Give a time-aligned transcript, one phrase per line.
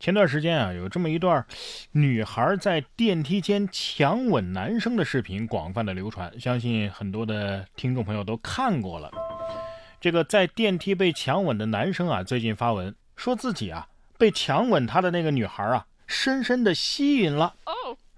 [0.00, 1.44] 前段时间啊，有这么一段
[1.92, 9.10] 女孩在电梯间强吻男生的视频广泛的流传，相信很多的听众朋友都看过了。
[10.00, 13.86] 这个在电梯被强吻的男生啊，最近发文说自己啊
[14.16, 17.54] 被强吻他的那个女孩啊，深深的吸引了。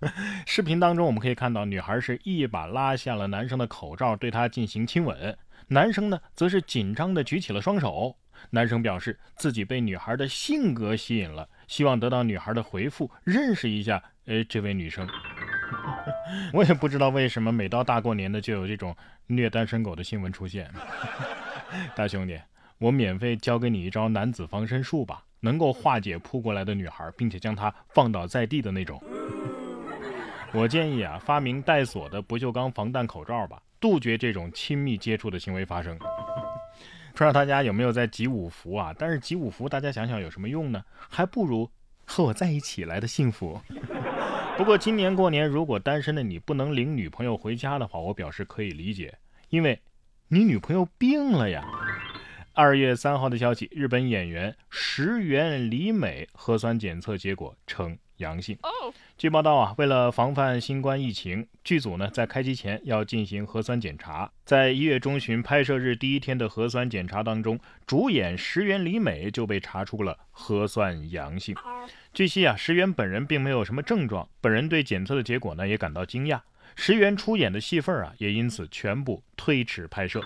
[0.44, 5.34] 视频当中，我们可以看到，女孩是一把拉下了男生的口罩，对他进行亲吻。
[5.68, 8.14] 男生呢，则是紧张的举起了双手。
[8.48, 14.02] 男生表示自己被女孩的性格吸引了，希望得到女孩的回复，认识一下。
[14.26, 15.08] 呃，这位女生，
[16.52, 18.94] 我也不知道为什么每到大过年的就有这种
[19.28, 20.68] 虐单身狗的新闻出现。
[21.94, 22.36] 大兄弟，
[22.78, 29.00] 我免费教给你一招男子防身术吧，能够化解扑过来的女孩，并且将她放倒在地的那种。
[30.52, 35.96] 我建议啊，发明带锁的不锈钢防弹口罩吧，杜绝这种亲密接触的行为发生。
[37.20, 38.94] 不知道大家有没有在集五福啊？
[38.98, 40.82] 但是集五福，大家想想有什么用呢？
[41.06, 41.70] 还不如
[42.06, 43.60] 和我在一起来的幸福。
[44.56, 49.18] 不过今年过年，如果单身的你不能领女朋友回家的话，我表示可以理解，
[49.50, 49.78] 因为
[50.28, 51.62] 你女朋友病了呀。
[52.54, 58.56] 二月三号的消息，日本演员石原里美核酸检测结果呈阳性。
[59.18, 64.30] 据报道啊，为了防范新冠疫情，剧组呢在开机前要进行核酸检查。
[64.46, 71.54] 在一月中旬拍摄日第一天的核酸检查当中，主演石原里美就被查出了核酸阳性。
[72.14, 76.40] 据悉啊，石原本人并没有什么症状，本人对检测的结果呢也感到惊讶。
[76.76, 80.22] 石原出演的戏份啊也因此全部推迟拍摄。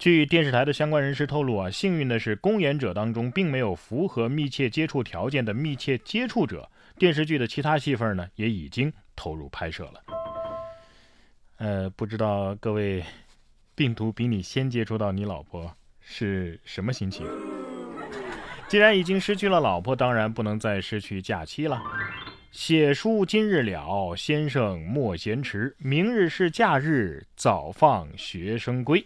[0.00, 6.66] 据电视台的相关人士透露啊，幸运的是，公演者当中并没有符合密切接触条件的密切接触者。
[6.96, 10.02] 电视剧的其他戏份呢，也已经投入拍摄了。
[11.58, 13.04] 呃，不知道各位，
[13.74, 17.26] 病毒比你先接触到你老婆是什么心情？
[18.68, 21.78] 既然已经失去了老婆，当然不能再失去假期了。
[22.52, 29.04] 写书今日了，先生莫闲迟，明日是假日，早放学生归。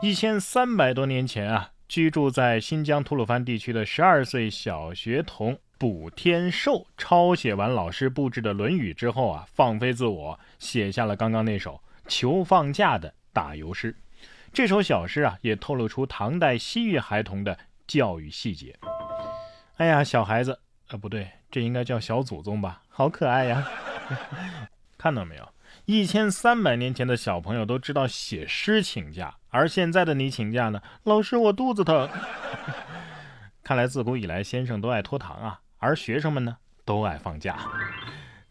[0.00, 5.58] 一千三百多年前啊，居住在新疆吐鲁番地区的十二岁小学童。
[5.76, 13.96] 卜天寿抄写完老师布置的《论语》之后啊，放飞自我，写下了刚刚那首求放假的打油诗。
[14.52, 18.76] 这首小诗啊，也透露出唐代西域孩童的教育细节。
[19.78, 20.60] 哎呀，小孩子，
[20.90, 22.82] 呃，不对，这应该叫小祖宗吧？
[22.88, 23.68] 好可爱呀！
[24.96, 25.48] 看到没有？
[25.88, 30.82] 一千三百年前的小朋友都知道写诗请假，而现在的你请假呢？
[31.04, 32.06] 老师，我肚子疼。
[33.64, 35.60] 看来自古以来，先生都爱拖堂啊。
[35.78, 37.56] 而学生们呢，都爱放假，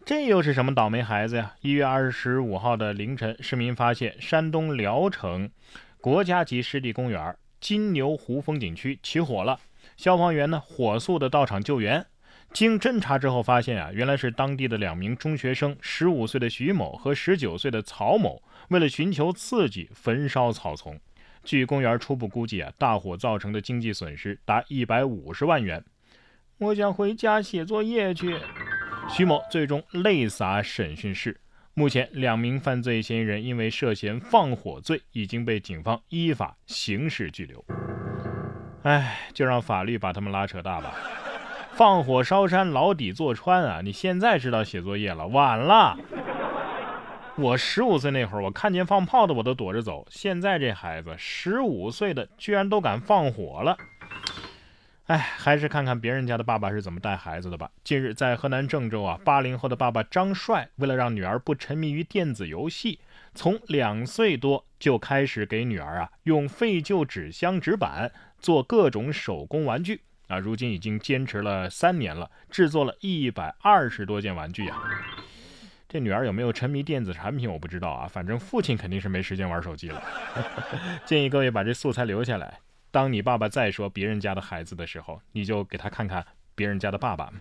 [0.04, 1.54] 这又是什么倒霉孩子呀？
[1.62, 5.52] 一月二十五号的凌晨，市民发现山东聊城
[6.02, 9.60] 国家级湿地公园金牛湖风景区起火了，
[9.96, 12.08] 消防员呢火速的到场救援。
[12.58, 21.00] 经侦查之后发现啊，原来是当地的两名中学生，十五岁的徐某和十九岁的曹某，为了寻求刺激，焚烧草丛。
[21.44, 25.86] 据公园初步估计啊，大火造成的经济损失达一百五十万元。
[26.58, 28.36] 我想回家写作业去。
[29.08, 31.40] 徐某最终泪洒审讯室。
[31.76, 37.64] 目前，两名犯罪嫌疑人因为涉嫌放火罪，已经被警方依法刑事拘留。
[38.82, 40.96] 哎，就让法律把他们拉扯大吧。
[41.78, 43.82] 放火烧山，牢底坐穿啊！
[43.84, 45.96] 你现在知道写作业了，晚了。
[47.36, 50.04] 我十五岁那会儿，我看见放炮的我都躲着走。
[50.10, 53.78] 现在这孩子十五岁的，居然都敢放火了。
[55.06, 57.70] 哎，还是看看别人家的爸爸是怎么带孩子的吧。
[57.84, 63.00] 近日，在河南郑州啊，八零后的爸爸张帅，为了让女儿不沉迷于电子游戏，
[63.36, 74.78] 从两岁多就开始给女儿啊用废旧纸箱、纸板做各种手工玩具啊，如今已经坚持了三年了，制作了一百二十多件玩具啊。
[75.90, 80.04] 这女儿有没有沉迷电子产品，我不知道啊，反正父亲肯定是没时间玩手机了。
[81.06, 82.60] 建议各位把这素材留下来。
[82.92, 86.26] 当你爸爸再说别人家的孩子的时候，你就给他看看
[86.56, 87.32] 别人家的爸爸，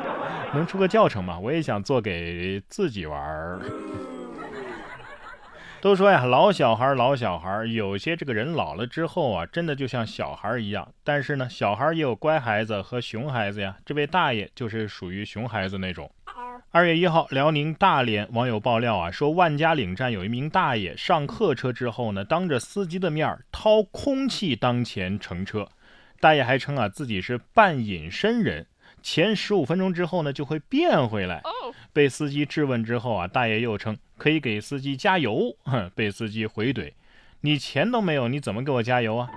[0.52, 1.38] 能出个教程吗？
[1.38, 3.60] 我也想做给自己玩儿。
[5.80, 10.92] 都说呀，老小孩，老小孩，有些这个人老了之后啊，真的就像小孩一样。
[11.04, 13.76] 但是呢，小孩也有乖孩子和熊孩子呀。
[13.84, 16.10] 这位大爷就是属于熊孩子那种。
[16.72, 25.68] 二月一号，辽宁大连网友爆料啊，说万家岭站有一名大爷上客车之后呢，当着司机的面掏空气当前乘车。
[26.18, 28.66] 大爷还称啊，自己是半隐身人，
[29.02, 31.42] 前十五分钟之后呢就会变回来。
[31.92, 35.56] 被司机质问之后啊，大爷又称可以给司机加油。
[35.64, 36.92] 哼，被司机回怼
[37.42, 39.30] ：“你钱都没有，你怎么给我加油啊？”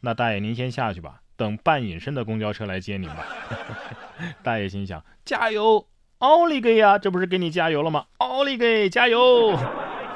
[0.00, 3.26] 那大爷您先下去吧，等半隐身的公交车来接您吧。
[4.42, 5.86] 大爷心想：加油。
[6.18, 8.06] 奥利给呀，这不是给你加油了吗？
[8.18, 9.58] 奥利给，加油！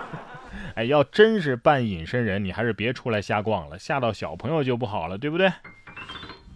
[0.74, 5.52] 哎，要真是半隐身人，你还是别出来瞎逛了，吓到小朋友就不好了，对不对？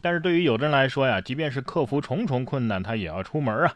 [0.01, 3.75] 但是对于有的人来说呀，即便是克服重重困难，他也要出门啊。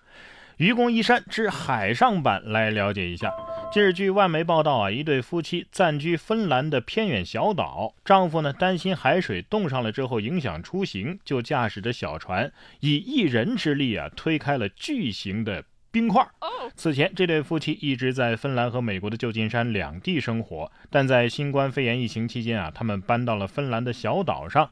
[0.56, 3.30] 愚公移山之海上版来了解一下。
[3.70, 12.50] 近日，据外媒报道啊，一对夫妻暂居芬兰的偏远小岛，丈夫呢担心海水冻上了之后影响出行，就驾驶着小船，
[12.80, 16.26] 以一人之力啊推开了巨型的冰块。
[16.74, 24.70] 此前，这对夫妻一直在芬兰和美国的旧金山两地生活，但在新冠肺炎疫情期间啊，他们搬到了芬兰的小岛上。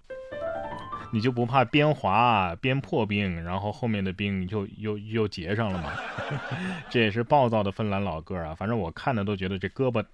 [1.15, 5.93] 你就不怕边滑边破冰，然后后面的冰又又又结上了吗？
[6.91, 8.53] 这也是暴躁的芬兰老哥啊！
[8.53, 10.05] 反正我看的都觉得这胳膊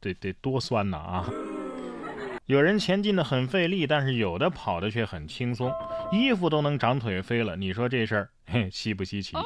[0.00, 1.28] 得得多酸呐啊！
[2.46, 5.70] 有人前进的很费力，但是有的跑的却很轻松，
[6.10, 7.54] 衣服都能长腿飞了。
[7.56, 8.30] 你说这事儿
[8.70, 9.36] 稀不稀奇？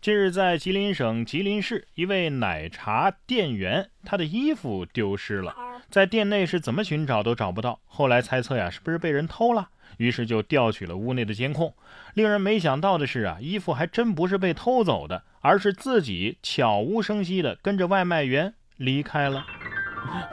[0.00, 5.52] 近日在吉林省吉林市，一位奶茶店员他的衣服丢失了，
[5.90, 7.80] 在店内是怎么寻找都找不到。
[7.86, 9.70] 后来猜测呀，是不是被人偷了？
[9.98, 11.74] 于是就调取了屋内的监控，
[12.14, 19.44] 令人没想到的是啊，衣服还真不是被偷走的，而是自己悄无声息的跟着外卖员离开了。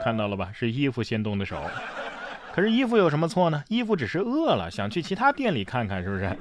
[0.02, 1.62] 看到了吧，是衣服先动的手。
[2.52, 3.62] 可是衣服有什么错呢？
[3.68, 6.36] 衣服只是饿了，想去其他店里看看，是不是？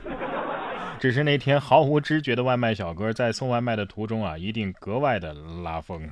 [1.00, 5.32] 只是那天毫无知觉的外卖小哥在送外卖的途中啊，一定格外的
[5.64, 6.10] 拉风。